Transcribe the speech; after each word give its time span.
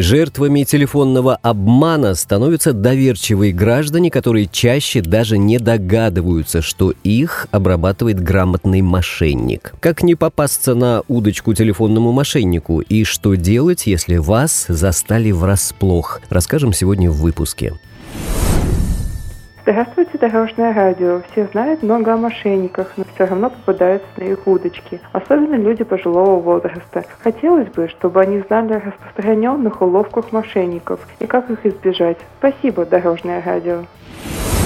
Жертвами 0.00 0.64
телефонного 0.64 1.36
обмана 1.42 2.14
становятся 2.14 2.72
доверчивые 2.72 3.52
граждане, 3.52 4.10
которые 4.10 4.48
чаще 4.50 5.02
даже 5.02 5.36
не 5.36 5.58
догадываются, 5.58 6.62
что 6.62 6.94
их 7.04 7.46
обрабатывает 7.50 8.18
грамотный 8.18 8.80
мошенник. 8.80 9.74
Как 9.78 10.02
не 10.02 10.14
попасться 10.14 10.74
на 10.74 11.02
удочку 11.06 11.52
телефонному 11.52 12.12
мошеннику 12.12 12.80
и 12.80 13.04
что 13.04 13.34
делать, 13.34 13.86
если 13.86 14.16
вас 14.16 14.64
застали 14.68 15.32
врасплох, 15.32 16.22
расскажем 16.30 16.72
сегодня 16.72 17.10
в 17.10 17.20
выпуске. 17.20 17.74
Здравствуйте, 19.62 20.16
Дорожное 20.18 20.72
радио. 20.72 21.20
Все 21.30 21.46
знают 21.52 21.82
много 21.82 22.14
о 22.14 22.16
мошенниках, 22.16 22.92
но 22.96 23.04
все 23.14 23.26
равно 23.26 23.50
попадаются 23.50 24.08
на 24.16 24.24
их 24.24 24.46
удочки. 24.46 25.00
Особенно 25.12 25.54
люди 25.54 25.84
пожилого 25.84 26.40
возраста. 26.40 27.04
Хотелось 27.22 27.68
бы, 27.68 27.88
чтобы 27.88 28.22
они 28.22 28.40
знали 28.48 28.72
о 28.72 28.80
распространенных 28.80 29.82
уловках 29.82 30.32
мошенников 30.32 31.00
и 31.18 31.26
как 31.26 31.50
их 31.50 31.66
избежать. 31.66 32.16
Спасибо, 32.38 32.86
Дорожное 32.86 33.42
радио. 33.44 33.84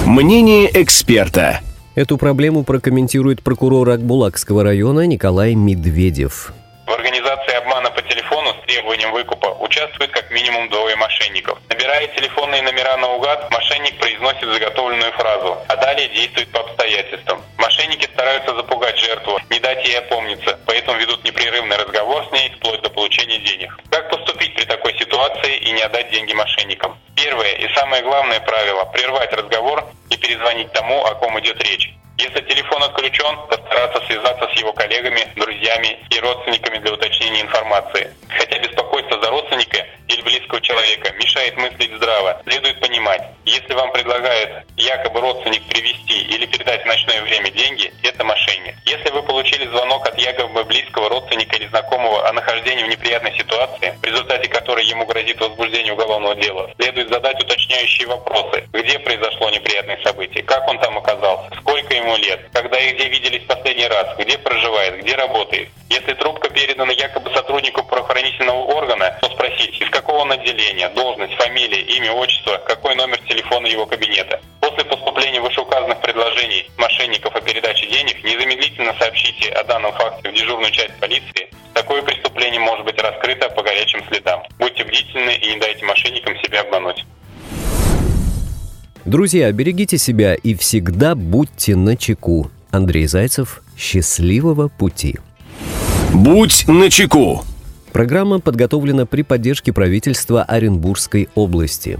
Мнение 0.05 0.69
эксперта. 0.81 1.59
Эту 1.95 2.17
проблему 2.17 2.63
прокомментирует 2.63 3.43
прокурор 3.43 3.89
Акбулакского 3.89 4.63
района 4.63 5.07
Николай 5.07 5.55
Медведев. 5.55 6.53
В 6.85 6.91
организации 6.91 7.55
обмана 7.55 7.89
по 7.89 8.01
телефону 8.03 8.53
с 8.53 8.65
требованием 8.67 9.11
выкупа 9.11 9.47
участвует 9.59 10.11
как 10.11 10.29
минимум 10.29 10.69
двое 10.69 10.95
мошенников. 10.95 11.57
Набирая 11.67 12.05
телефонные 12.07 12.61
номера 12.61 12.95
наугад, 12.97 13.49
мошенник 13.49 13.97
произносит 13.97 14.43
заготовленную 14.43 15.11
фразу, 15.13 15.57
а 15.67 15.75
далее 15.77 16.07
действует 16.09 16.51
по 16.51 16.59
обстоятельствам. 16.59 17.43
Мошенники 17.57 18.05
стараются 18.13 18.53
запугать 18.55 18.99
жертву, 18.99 19.39
не 19.49 19.59
дать 19.59 19.83
ей 19.87 19.97
опомниться, 19.97 20.59
поэтому 20.67 20.99
ведут 20.99 21.23
непрерывный 21.23 21.77
разговор 21.77 22.23
с 22.27 22.31
ней 22.31 22.51
вплоть 22.51 22.81
до 22.81 22.91
получения 22.91 23.39
денег. 23.39 23.75
Как 23.89 24.11
поступить 24.11 24.53
при 24.55 24.65
такой 24.65 24.95
ситуации 24.99 25.57
и 25.57 25.71
не 25.71 25.81
отдать 25.81 26.11
деньги 26.11 26.33
мошенникам? 26.33 26.99
Первое 27.15 27.53
и 27.53 27.73
самое 27.73 28.03
главное 28.03 28.39
правило– 28.41 28.85
прервать 28.93 29.33
разговор 29.33 29.89
и 30.11 30.17
перезвонить 30.17 30.71
тому, 30.73 31.03
о 31.03 31.15
ком 31.15 31.39
идет 31.39 31.59
речь. 31.63 31.94
Если 32.17 32.41
телефон 32.41 32.81
отключен, 32.83 33.37
постараться 33.49 34.01
связаться 34.07 34.47
с 34.47 34.57
его 34.57 34.71
коллегами, 34.73 35.27
друзьями 35.35 35.99
и 36.09 36.19
родственниками 36.19 36.77
для 36.77 36.93
уточнения 36.93 37.41
информации. 37.41 38.13
Хотя 38.29 38.57
беспокойство 38.59 39.21
за 39.21 39.29
родственника 39.29 39.85
или 40.07 40.21
близкого 40.21 40.61
человека 40.61 41.11
мешает 41.13 41.57
мыслить 41.57 41.93
здраво, 41.95 42.41
следует 42.47 42.79
понимать, 42.79 43.21
если 43.43 43.73
вам 43.73 43.91
предлагают 43.91 44.65
якобы 44.77 45.19
родственник 45.19 45.63
привести 45.67 46.21
или 46.23 46.45
передать 46.45 46.83
в 46.83 46.85
ночное 46.85 47.21
время 47.21 47.51
деньги, 47.51 47.93
это 48.03 48.23
мошенник. 48.23 48.75
Если 48.85 49.09
вы 49.09 49.21
получили 49.23 49.67
звонок 49.67 50.07
от 50.07 50.17
якобы 50.17 50.63
близкого 50.63 51.09
родственника 51.09 51.57
или 51.57 51.67
знакомого 51.67 52.27
о 52.27 52.33
нахождении 52.33 52.83
в 52.83 52.89
неприятной 52.89 53.35
ситуации, 53.37 53.97
в 54.01 54.05
результате 54.05 54.47
которой 54.47 54.85
ему 54.85 55.05
грозит 55.05 55.39
возбуждение 55.41 55.93
уголовного 55.93 56.35
дела, 56.35 56.71
следует 56.79 57.09
задать 57.09 57.43
уточняющие 57.43 58.07
вопросы. 58.07 58.67
Где 58.71 58.99
произошло 58.99 59.49
неприятное 59.49 59.99
событие? 60.03 60.43
Как 60.43 60.67
он 60.67 60.79
там 60.79 60.97
оказался? 60.97 61.54
Ему 61.95 62.17
лет? 62.17 62.49
Когда 62.51 62.77
и 62.77 62.93
где 62.93 63.07
виделись 63.07 63.43
последний 63.47 63.87
раз? 63.87 64.17
Где 64.17 64.37
проживает? 64.37 65.01
Где 65.01 65.15
работает? 65.15 65.69
Если 65.89 66.13
трубка 66.13 66.49
передана 66.49 66.91
якобы 66.91 67.33
сотруднику 67.33 67.83
правоохранительного 67.83 68.63
органа, 68.65 69.17
то 69.21 69.29
спросить, 69.29 69.79
из 69.81 69.89
какого 69.89 70.17
он 70.19 70.31
отделения, 70.31 70.89
должность, 70.89 71.33
фамилия, 71.35 71.81
имя, 71.81 72.11
отчество, 72.11 72.57
какой 72.67 72.95
номер 72.95 73.17
телефона 73.19 73.67
его 73.67 73.85
кабинета. 73.85 74.41
После 74.59 74.83
поступления 74.83 75.39
вышеуказанных 75.39 76.01
предложений 76.01 76.69
мошенников 76.77 77.33
о 77.33 77.41
передаче 77.41 77.87
денег 77.87 78.21
незамедлительно 78.23 78.93
сообщите 78.99 79.51
о 79.51 79.63
данном 79.63 79.93
факте 79.93 80.29
в 80.29 80.33
дежурную 80.33 80.71
часть 80.71 80.99
полиции. 80.99 81.49
Такое 81.73 82.01
преступление 82.01 82.59
может 82.59 82.85
быть 82.85 82.99
раскрыто 83.01 83.49
по 83.49 83.63
горячим 83.63 84.03
следам. 84.09 84.43
Будьте 84.59 84.83
бдительны 84.83 85.31
и 85.35 85.53
не 85.53 85.59
дайте 85.59 85.85
мошенникам 85.85 86.35
себя 86.43 86.61
обмануть. 86.61 87.05
Друзья, 89.05 89.51
берегите 89.51 89.99
себя 89.99 90.33
и 90.33 90.55
всегда 90.55 91.13
будьте 91.13 91.75
начеку. 91.75 92.49
Андрей 92.71 93.05
Зайцев, 93.05 93.61
счастливого 93.77 94.67
пути. 94.67 95.17
«Будь 96.11 96.67
начеку». 96.67 97.43
Программа 97.91 98.39
подготовлена 98.39 99.05
при 99.05 99.21
поддержке 99.21 99.71
правительства 99.71 100.43
Оренбургской 100.43 101.29
области. 101.35 101.99